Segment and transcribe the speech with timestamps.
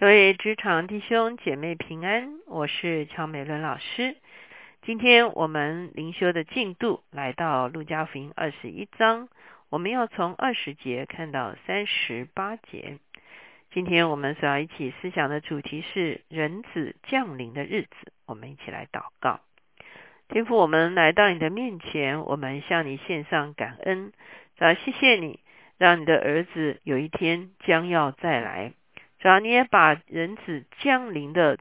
[0.00, 4.14] 各位职场弟兄姐妹平安，我是乔美伦老师。
[4.82, 9.28] 今天我们灵修的进度来到路加福音二十一章，
[9.70, 12.98] 我们要从二十节看到三十八节。
[13.72, 18.12] 今天我们所要一起思想的主题是人子降临的日子。
[18.24, 19.40] 我们一起来祷告，
[20.28, 24.12] 天父，我们来到你的面前，我们向你献上感恩，
[24.58, 25.40] 啊谢谢你，
[25.76, 28.74] 让你的儿子有一天将要再来。
[29.20, 31.58] 只要你也把人子降临的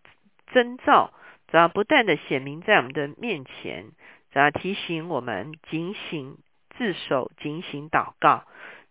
[0.53, 1.11] 征兆，
[1.47, 3.85] 只要不断的显明在我们的面前，
[4.31, 6.37] 只要提醒我们警醒
[6.77, 8.45] 自守、警醒祷告、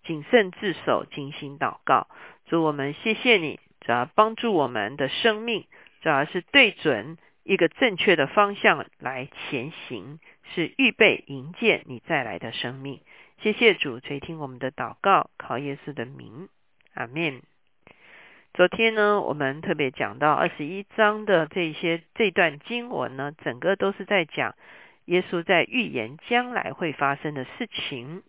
[0.04, 2.08] 谨慎自守、警醒祷告。
[2.46, 5.66] 主我们谢谢你，只要帮助我们的生命，
[6.00, 10.18] 主要是对准一个正确的方向来前行，
[10.54, 13.00] 是预备迎接你再来的生命。
[13.42, 16.48] 谢谢主垂听我们的祷告，靠耶稣的名，
[16.94, 17.42] 阿门。
[18.56, 24.54] 昨天呢，我们特别讲到二十一章的这些这段经文呢，整个都是在讲
[25.04, 28.22] 耶稣在预言将来会发生的事情。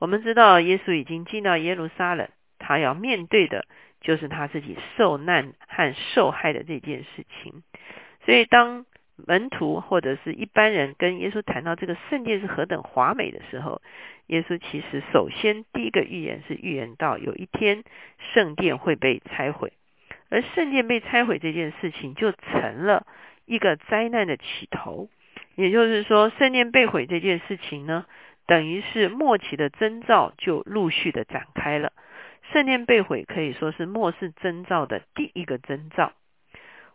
[0.00, 3.64] 我们知道耶稣已经进到耶路撒冷，他要面对的
[4.00, 7.62] 就是他自己受难和受害的这件事情。
[8.26, 8.84] 所以当
[9.26, 13.80] 门徒或者是一般人跟耶稣谈到这个圣殿是何等华美的时候，
[14.26, 17.84] 耶稣其实首先第一个预言是预言到有一天
[18.34, 19.72] 圣殿会被拆毁，
[20.28, 23.06] 而圣殿被拆毁这件事情就成了
[23.44, 25.08] 一个灾难的起头。
[25.56, 28.06] 也就是说，圣殿被毁这件事情呢，
[28.46, 31.92] 等于是末期的征兆就陆续的展开了。
[32.52, 36.12] 圣殿被毁可以说是末世征兆的第一个征兆。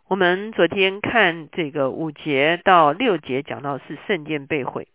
[0.08, 4.86] 我们昨天看这个五节到六节讲到是圣殿被毁，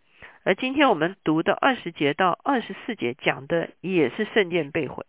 [0.44, 5.06] 而今天我们读的二十节到二十四节讲的也是圣殿被毁，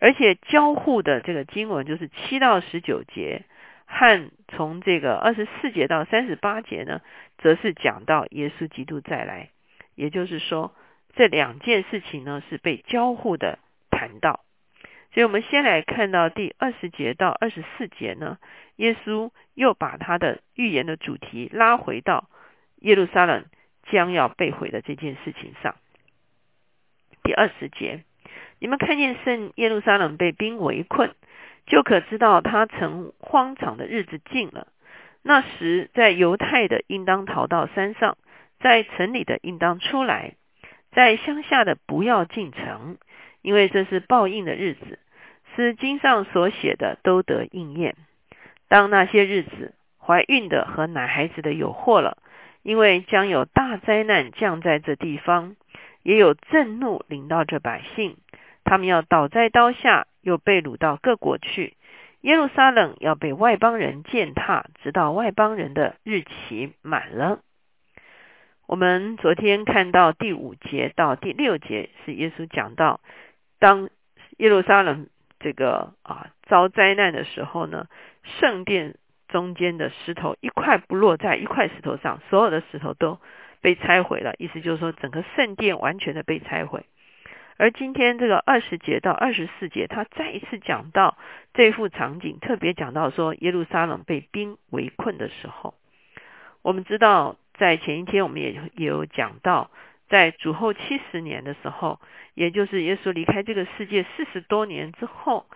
[0.00, 3.44] 而且交互的这个经文就是七到十九节
[3.86, 7.00] 和从这个二十四节到三十八节呢，
[7.38, 9.48] 则是讲到耶稣基督再来，
[9.94, 10.74] 也就是说
[11.14, 13.60] 这两件事情呢是被交互的
[13.90, 14.40] 谈到。
[15.16, 18.36] 所以我们先来看到第二十节到二十四节呢，
[18.76, 22.28] 耶稣又把他的预言的主题拉回到
[22.80, 23.46] 耶路撒冷
[23.90, 25.74] 将要被毁的这件事情上。
[27.22, 28.04] 第二十节，
[28.58, 31.14] 你们看见圣耶路撒冷被兵围困，
[31.66, 34.68] 就可知道他曾荒场的日子近了。
[35.22, 38.18] 那时，在犹太的应当逃到山上，
[38.60, 40.34] 在城里的应当出来，
[40.92, 42.98] 在乡下的不要进城，
[43.40, 44.98] 因为这是报应的日子。
[45.56, 47.96] 是经上所写的都得应验。
[48.68, 52.18] 当那些日子，怀孕的和奶孩子的有祸了，
[52.62, 55.56] 因为将有大灾难降在这地方，
[56.02, 58.16] 也有震怒临到这百姓，
[58.64, 61.74] 他们要倒在刀下，又被掳到各国去。
[62.20, 67.40] 耶路撒冷要被外邦人践踏，直到外邦人的日期满了。
[68.66, 73.00] 我们昨天看到第五节到第六节，是耶稣讲到，
[73.58, 73.88] 当
[74.38, 75.08] 耶路撒冷。
[75.46, 77.86] 这个啊，遭灾难的时候呢，
[78.40, 78.96] 圣殿
[79.28, 83.20] 中间的石头一块不落在一块石头上，所有的石头都
[83.60, 84.34] 被拆毁了。
[84.38, 86.86] 意思就是说，整个圣殿完全的被拆毁。
[87.58, 91.16] 而今天这个二十节到二十四节，他再一次讲到
[91.54, 95.74] 这幅场景，特别讲到说耶路撒冷被兵围困的时候，
[96.62, 99.70] 我们知道在前一天我们也也有讲到。
[100.08, 102.00] 在主后七十年的时候，
[102.34, 105.46] 也就是耶稣离开这个世界四十多年之后，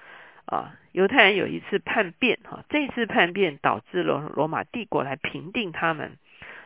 [0.47, 6.17] 啊，犹太人有一次叛变，哈，这次叛变导致了罗马帝国来平定他们，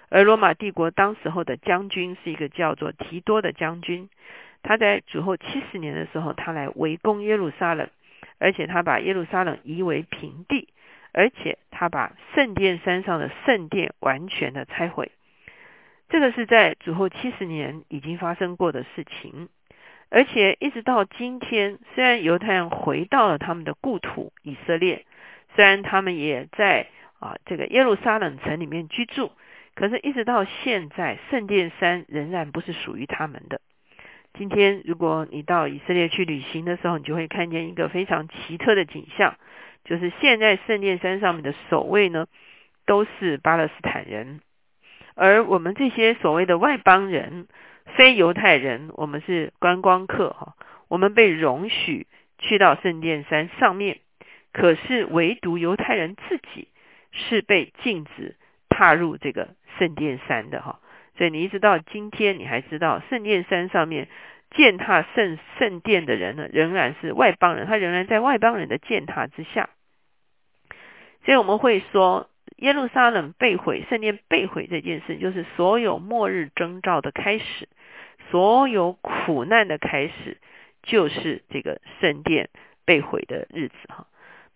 [0.08, 4.08] 而罗马帝国当时候的将军是一个叫做提多的将军，
[4.62, 7.90] 他在主后七十年的时候，他来围攻耶路撒冷，
[8.38, 10.68] 而且他把耶路撒冷夷为平地，
[11.12, 15.12] 而且他把圣殿山上的圣殿完全的拆毁。
[16.14, 19.48] 这个是在主后七十年已经发生过的事情，
[20.10, 25.06] 而且一直到今天，虽然犹太人回到了他们的故土以色列，
[25.56, 26.86] 虽然他们也在
[27.18, 29.32] 啊这个耶路撒冷城里面居住，
[29.74, 33.60] 可是，一直到现在，圣殿山仍然不是属于他们的。
[34.38, 39.34] 今天，如果你到以色列去旅行的时候，你就会看见一个非常奇特的景象，
[39.84, 42.28] 就是现在圣殿山上面的守卫呢，
[42.86, 44.40] 都是巴勒斯坦人。
[45.14, 47.46] 而我们这些所谓的外邦人、
[47.96, 50.54] 非犹太人，我们是观光客哈，
[50.88, 52.06] 我们被容许
[52.38, 53.98] 去到圣殿山上面，
[54.52, 56.68] 可是唯独犹太人自己
[57.12, 58.36] 是被禁止
[58.68, 60.80] 踏入这个圣殿山的哈。
[61.16, 64.08] 所以你一直到今天，你还知道圣殿山上面
[64.50, 69.70] 践踏圣圣殿的人呢，仍然是外邦人，他仍然在外邦人的践踏之下。
[71.24, 77.68] 所以我们会说，耶路撒冷被毁、圣殿被毁这件事，就是所有末日征兆的开始，
[78.30, 80.38] 所有苦难的开始，
[80.82, 82.48] 就是这个圣殿
[82.84, 84.06] 被毁的日子哈。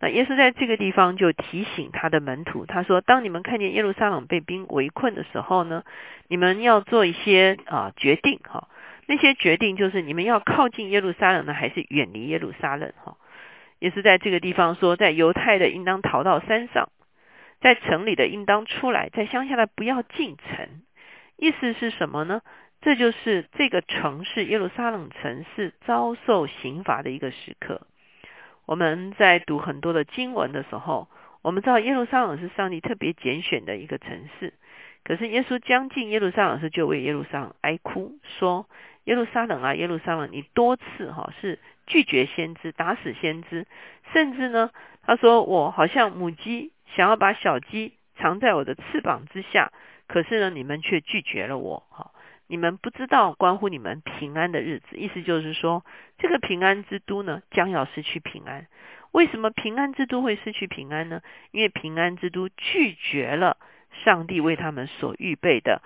[0.00, 5.82] 那耶稣在这个地方就提醒他的门徒，他说：“当你们看见耶路撒冷被兵围困的时候呢，
[6.28, 8.68] 你们要做一些啊决定哈。
[9.06, 13.16] 那些决定就是你们要靠近耶路撒冷呢，还是远离耶路撒冷哈？
[13.80, 16.90] 也是在这个地方说，在犹太的应当逃到山上，
[17.60, 20.68] 在城里的应当出来，在乡下的不要进城。
[21.36, 22.42] 意思是什么呢？
[22.80, 27.86] 这就是这个城市耶路撒冷城是遭受刑罚的一个时刻。”
[28.66, 31.08] 我们在读很多的经文的时候，
[31.42, 34.52] 我们知道耶路撒冷是上帝特别拣选的一个城市。
[35.04, 38.68] 可是耶稣将近耶路撒冷时，就为耶路撒冷哀哭，说
[39.04, 43.66] ：“耶路撒冷啊，耶路撒冷，你多次哈是拒绝先知，打死先知，
[44.12, 44.70] 甚至呢，
[45.02, 49.72] 他说我好像母鸡想要把小鸡藏在我的翅膀之下，
[50.06, 52.12] 可是呢，你们却拒绝了我。”哈。
[52.50, 55.84] 你们不知道关乎你们平安的日子，意思就是说，
[56.16, 58.66] 这个平安之都呢，将要失去平安。
[59.12, 61.20] 为什么平安之都会失去平安呢？
[61.50, 63.58] 因为平安之都拒绝了
[64.02, 65.82] 上帝为他们所预备的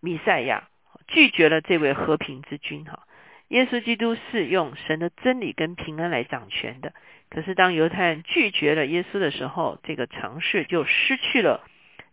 [0.00, 0.68] 弥赛亚，
[1.06, 2.84] 拒绝了这位和平之君。
[2.84, 3.06] 哈，
[3.54, 6.92] 耶稣基督是用神的真理跟平安来掌权的。
[7.30, 11.64] 可是当犹太人拒绝了耶稣的时候，这个城市就失去了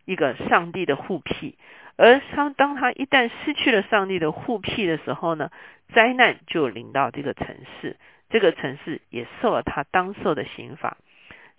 [0.05, 1.57] 一个上帝的护庇。
[1.97, 5.49] 而当当他一旦失去了上帝的护庇的时候呢，
[5.95, 7.97] 灾难就临到这个城市，
[8.29, 10.97] 这个城市也受了他当受的刑罚。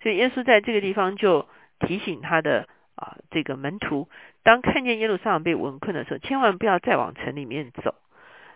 [0.01, 4.07] 所以耶稣在这个地方就提醒他的啊这个门徒，
[4.43, 7.95] 当看见耶路撒冷被围困的时候，千万不要再往城里面走。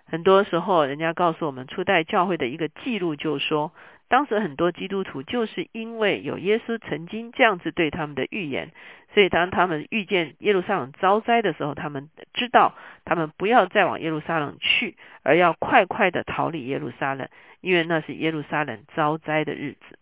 [0.08, 3.72] 很多时候，人家告诉我们初代教会的一个记录，就说。
[4.10, 8.72] 当时很多基督徒就是因为有耶稣曾经这样子对他们的预言，
[9.14, 12.74] 所以当他们遇见耶路撒冷遭灾的时候，他们知道
[13.04, 17.28] 他们不要再往耶路撒冷去，而要快快的逃离耶路撒冷，
[17.60, 19.97] 因为那是耶路撒冷遭灾的日子。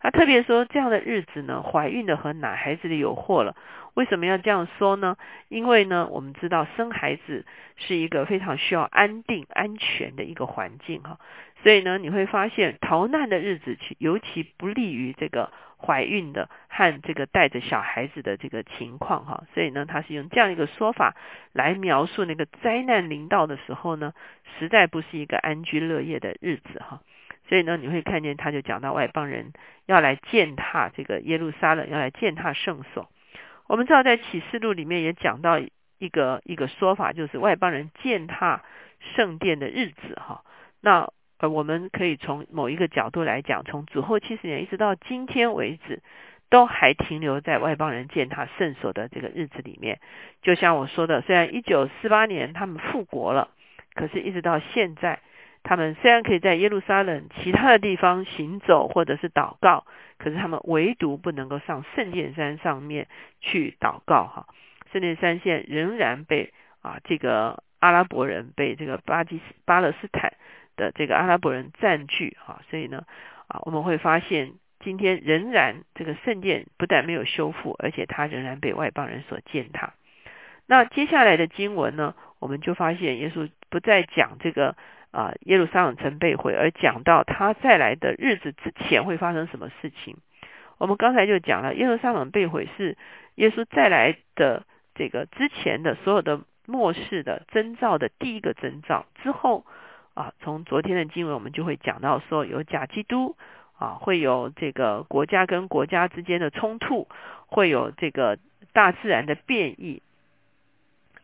[0.00, 3.56] 他特别说，这样的日子呢，怀孕的和奶孩子的有祸了。
[3.94, 5.16] 为什么要这样说呢？
[5.48, 11.18] 因为呢，我们知道生孩子是一个非常需要安定、安全的一个环境哈。
[11.64, 15.50] 所以呢，你会发现逃难的日子，尤其不利于这个
[15.84, 19.42] 怀孕的和这个带着小孩子的这个情况哈。
[19.52, 21.16] 所以呢，他是用这样一个说法
[21.52, 24.12] 来描述那个灾难临到的时候呢，
[24.60, 27.00] 实在不是一个安居乐业的日子哈。
[27.48, 29.52] 所以呢，你会看见他就讲到外邦人
[29.86, 33.08] 要来践踏这个耶路撒冷，要来践踏圣所。
[33.66, 35.58] 我们知道在启示录里面也讲到
[35.98, 38.62] 一个一个说法，就是外邦人践踏
[39.16, 40.42] 圣殿的日子哈。
[40.80, 46.02] 那呃，我们可以从某一个角度来讲，从主后七十年一直到今天为止，
[46.50, 50.00] 都还停留在外邦人践踏圣所的这个日子里面。
[50.42, 53.50] 就像我说的，虽然一九四八年他们复国了，
[53.94, 55.20] 可是一直到现在，
[55.68, 59.84] 他们虽然可以在耶路撒冷其他的地方行走或者是祷告，
[60.16, 63.06] 可是他们唯独不能够上圣殿山上面
[63.40, 64.46] 去祷告哈。
[64.92, 70.32] 圣殿山线仍然被啊这个阿拉伯人被这个巴基斯巴勒斯坦。
[70.78, 73.04] 的这个阿拉伯人占据哈，所以呢
[73.48, 79.94] 啊，我们会发现今天仍然这个圣殿不但没有修复，而且它仍然被外邦人所践踏。
[80.66, 84.76] 那接下来的经文呢，我们就发现耶稣不再讲这个
[85.18, 90.16] 啊耶路撒冷城被毁，而讲到他再来的日子之前会发生什么事情。
[90.78, 92.96] 我们刚才就讲了，耶路撒冷被毁是
[93.34, 94.62] 耶稣再来的
[94.94, 99.64] 这个之前的所有的末世的征兆的第一个征兆之后。
[100.18, 103.36] 啊，从昨天的经文我们就会讲到说，有假基督
[103.78, 107.06] 啊，会有这个国家跟国家之间的冲突，
[107.46, 108.36] 会有这个
[108.72, 110.02] 大自然的变异，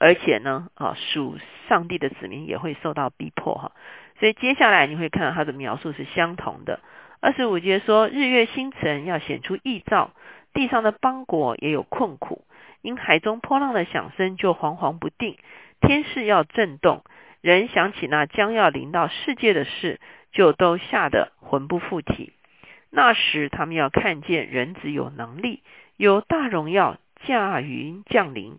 [0.04, 3.72] 而且呢，啊，属上帝的子民也会受到逼迫哈。
[4.20, 6.80] 所以接下来你会看到他的描述是相同的。
[7.20, 10.10] 二十五节说，日月星辰要显出异兆，
[10.52, 12.44] 地上的邦国也有困苦，
[12.82, 15.38] 因海中波浪的响声就惶惶不定，
[15.80, 17.02] 天势要震动。
[17.40, 20.00] 人想起那将要临到世界的事，
[20.32, 22.34] 就都吓得魂不附体。
[22.90, 25.62] 那时他们要看见人子有能力，
[25.96, 28.58] 有大荣耀驾云降临。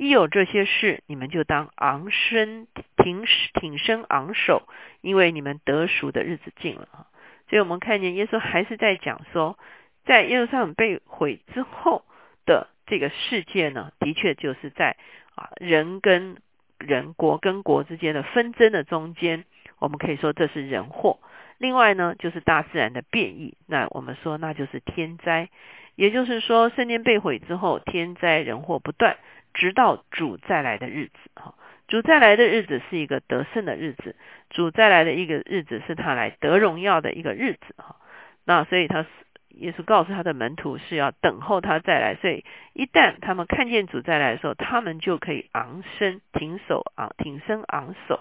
[0.00, 2.66] 一有这些事，你们就当昂身
[2.96, 4.66] 挺挺身昂首，
[5.02, 7.06] 因为你们得赎的日子近了
[7.50, 9.58] 所以，我们看见耶稣还是在讲说，
[10.06, 12.06] 在耶路撒冷被毁之后
[12.46, 14.96] 的这个世界呢，的确就是在
[15.34, 16.38] 啊人跟。
[16.82, 19.44] 人国跟国之间的纷争的中间，
[19.80, 21.18] 我们可以说这是人祸。
[21.58, 25.50] 另外呢，就是大自然的变异，那我们说那就是天灾。
[25.94, 29.18] 也就是说，圣殿被毁之后，天灾人祸不断，
[29.54, 31.12] 直到主再来的日子。
[31.34, 31.54] 哈，
[31.88, 34.14] 主再来的日子是一个得胜的日子，
[34.50, 37.74] 主再来的一个日子是他来得荣耀的一个日子。
[37.76, 37.96] 哈，
[38.44, 39.06] 那所以他
[39.48, 42.14] 耶稣告诉他的门徒是要等候他再来。
[42.14, 48.20] 所以一旦他们看见主再来的时候，他们就可以昂身挺手昂挺身昂首。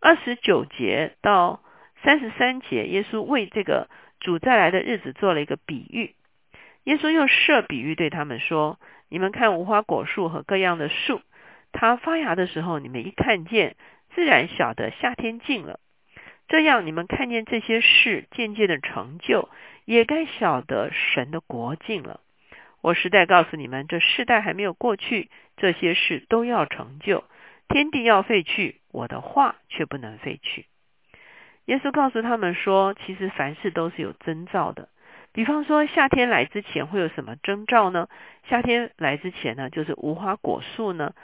[0.00, 1.60] 二十九节到
[2.02, 6.14] 三十三节，耶稣为这个主再来的日子做了一个比喻。
[6.84, 11.20] 耶稣又设比喻对他们说：“你们看无花果树和各样的树，
[11.70, 13.76] 它发芽的时候，你们一看见，
[14.14, 15.78] 自然晓得夏天近了。
[16.48, 19.48] 这样，你们看见这些事渐渐的成就，
[19.84, 22.20] 也该晓得神的国近了。
[22.80, 27.24] 我实在告诉你们，这世代还没有过去，这些事都要成就。
[27.68, 30.66] 天地要废去，我的话却不能废去。”
[31.66, 34.88] 耶稣告诉他们说：“其实凡事都是有征兆的。”
[35.32, 38.08] 比方说，夏天来之前会有什么征兆呢？
[38.48, 41.14] 夏天来之前呢，就是无花果树呢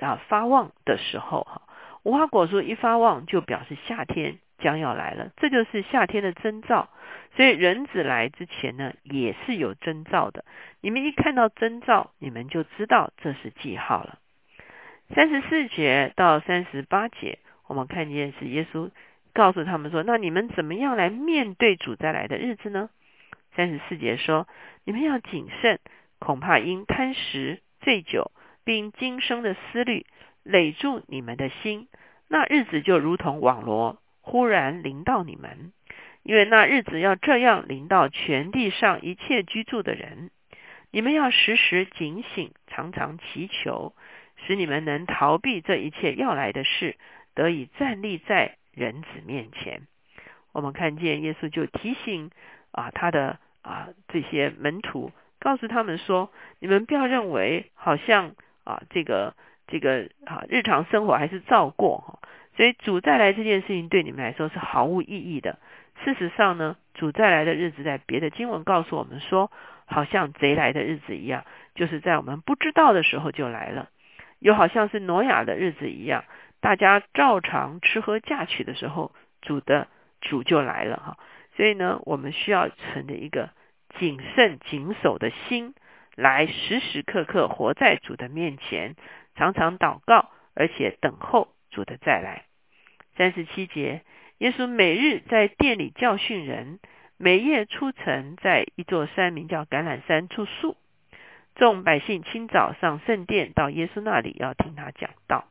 [0.00, 1.62] 啊发旺的时候哈。
[2.04, 6.88] 无花果树一发旺，就表示夏天将要来了，这就是夏天的征兆。
[7.34, 10.44] 所以人子来之前呢，也是有征兆的。
[10.80, 14.18] 你们一看到征兆，你们就知道这是记号了。
[15.14, 18.90] 三十四节到三十八节，我们看见是耶稣
[19.34, 22.88] 告诉他们说：“那你们怎么样来面对主再来的日子呢？”
[23.56, 24.46] 三十四节说
[24.84, 25.80] ：“你们要谨慎，
[26.18, 28.30] 恐怕因贪食、醉酒，
[28.64, 30.04] 并今生的思虑
[30.42, 31.88] 累住你们的心，
[32.28, 35.72] 那日子就如同网罗，忽然临到你们。
[36.22, 40.30] 因为那日子要这样临到全地上一切居住的人。
[40.90, 43.94] 你们要时时警醒，常常祈求，
[44.36, 46.96] 使你们能逃避这一切要来的事，
[47.34, 49.80] 得以站立在人子面前。”
[50.52, 52.30] 我们看见耶稣就提醒
[52.72, 53.38] 啊，他的。
[53.66, 56.30] 啊，这些门徒告诉他们说
[56.60, 59.34] ：“你们不要认为好像啊，这个
[59.66, 62.20] 这个啊，日常生活还是照过哈。
[62.56, 65.58] 所以主再来这件事情对你们来说是毫无意义的。
[66.04, 69.50] 事实上呢，主再来的日子在别的经文告诉我们说，
[69.84, 71.44] 好像贼来的日子一样，
[71.74, 73.88] 就是在我们不知道的时候就来了。
[74.38, 76.22] 又好像是挪亚的日子一样，
[76.60, 79.10] 大家照常吃喝嫁娶的时候，
[79.42, 79.88] 主的
[80.20, 81.18] 主就来了哈。
[81.56, 83.50] 所以呢，我们需要存着一个。”
[83.98, 85.74] 谨慎谨守的心，
[86.14, 88.94] 来时时刻刻活在主的面前，
[89.34, 92.44] 常常祷告，而且等候主的再来。
[93.16, 94.02] 三十七节，
[94.38, 96.78] 耶稣每日在店里教训人，
[97.16, 100.76] 每夜出城，在一座山名叫橄榄山住宿。
[101.54, 105.46] 众百姓清早上圣殿，到耶稣那里要听他讲道。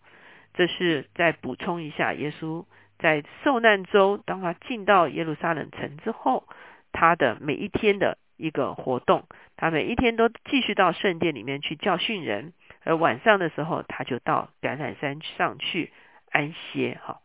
[0.54, 2.66] 这是再补充一下，耶稣
[3.00, 6.48] 在受难周，当他进到耶路撒冷城之后，
[6.92, 8.18] 他的每一天的。
[8.38, 9.26] 一个活动，
[9.58, 15.92] 他每一天都继续到圣殿里面去教训人，而晚上的时候，他就到橄榄山上去
[16.32, 17.00] 安歇。
[17.04, 17.22] 哈，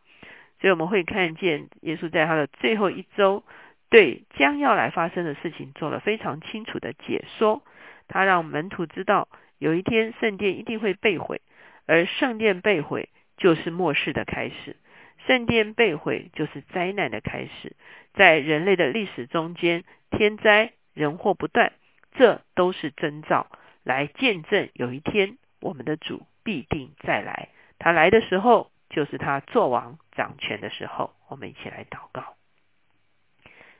[0.59, 3.43] 所以我们会看见耶稣在他的最后一周，
[3.89, 7.61] 对将要来发生的事情做了非常清楚的解说。
[8.07, 9.27] 他让门徒知道，
[9.57, 11.41] 有一天圣殿一定会被毁，
[11.85, 14.75] 而圣殿被毁就是末世的开始，
[15.27, 17.75] 圣殿被毁就是灾难的开始。
[18.13, 20.73] 在人类的历史中间，天灾。
[20.93, 21.73] 人祸不断，
[22.13, 23.47] 这都是征兆，
[23.83, 27.49] 来见证有一天我们的主必定再来。
[27.79, 31.13] 他来的时候，就是他做王掌权的时候。
[31.27, 32.35] 我们一起来祷告，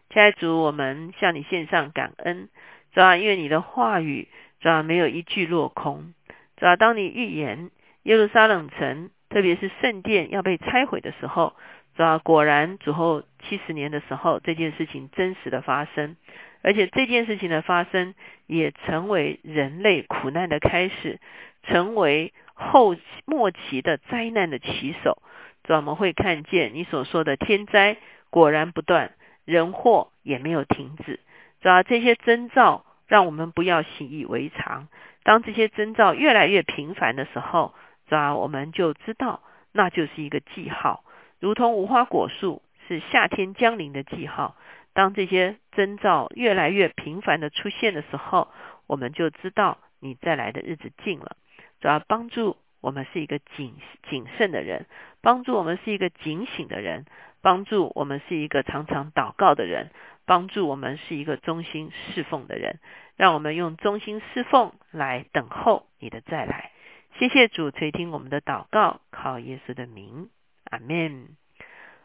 [0.09, 2.47] 亲爱的主，我们向你献上感恩，
[2.93, 4.29] 主啊，因为你的话语，
[4.61, 6.13] 主啊，没有一句落空。
[6.55, 7.71] 主啊，当你预言
[8.03, 11.57] 耶路撒冷城，特别是圣殿要被拆毁的时候，
[11.95, 16.15] 主啊，果然主后七十年的时候，这件事情真实的发生。
[16.61, 18.13] 而且这件事情的发生，
[18.47, 21.19] 也成为人类苦难的开始，
[21.63, 25.21] 成为后末期的灾难的起手。
[25.63, 27.97] 主，我们会看见你所说的天灾
[28.29, 29.13] 果然不断，
[29.45, 31.19] 人祸也没有停止。
[31.61, 34.87] 主要这些征兆，让我们不要习以为常。
[35.23, 37.73] 当这些征兆越来越频繁的时候，
[38.07, 39.41] 主要我们就知道，
[39.71, 41.03] 那就是一个记号，
[41.39, 44.55] 如同无花果树是夏天将临的记号。
[44.93, 48.49] 当这些征兆越来越频繁的出现的时候，
[48.87, 51.37] 我们就知道你再来的日子近了。
[51.79, 53.73] 主要帮助我们是一个谨
[54.09, 54.85] 谨慎的人，
[55.21, 57.05] 帮助我们是一个警醒的人，
[57.41, 59.91] 帮助我们是一个常常祷告的人，
[60.25, 62.79] 帮助我们是一个忠心侍奉的人。
[63.15, 66.71] 让我们用忠心侍奉来等候你的再来。
[67.17, 70.29] 谢谢主垂听我们的祷告，靠耶稣的名，
[70.65, 71.29] 阿门。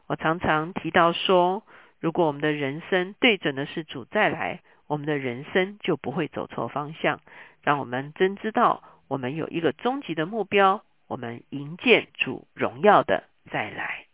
[0.07, 1.64] 我常常提到说。
[2.06, 7.20] 如果我们的人生对准的是主再来，我们的人生就不会走错方向。
[7.62, 14.05] 让我们真知道，我们有一个终极的目标，我们迎接主荣耀的再来。